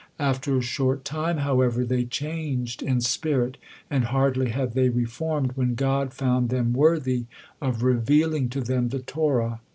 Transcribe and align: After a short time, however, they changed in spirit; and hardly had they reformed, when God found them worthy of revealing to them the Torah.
After 0.17 0.57
a 0.57 0.63
short 0.63 1.05
time, 1.05 1.37
however, 1.37 1.85
they 1.85 2.05
changed 2.05 2.81
in 2.81 3.01
spirit; 3.01 3.57
and 3.87 4.05
hardly 4.05 4.49
had 4.49 4.73
they 4.73 4.89
reformed, 4.89 5.51
when 5.53 5.75
God 5.75 6.11
found 6.11 6.49
them 6.49 6.73
worthy 6.73 7.25
of 7.61 7.83
revealing 7.83 8.49
to 8.49 8.61
them 8.61 8.89
the 8.89 8.97
Torah. 8.97 9.61